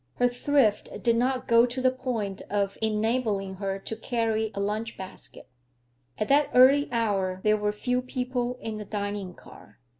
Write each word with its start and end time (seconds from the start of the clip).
Her 0.15 0.27
thrift 0.27 1.03
did 1.03 1.15
not 1.15 1.47
go 1.47 1.67
to 1.67 1.79
the 1.79 1.91
point 1.91 2.41
of 2.49 2.75
enabling 2.81 3.57
her 3.57 3.77
to 3.77 3.95
carry 3.95 4.49
a 4.55 4.59
lunchbasket. 4.59 5.47
At 6.17 6.27
that 6.27 6.49
early 6.55 6.89
hour 6.91 7.39
there 7.43 7.55
were 7.55 7.71
few 7.71 8.01
people 8.01 8.57
in 8.61 8.77
the 8.79 8.85
dining 8.85 9.35
car. 9.35 9.79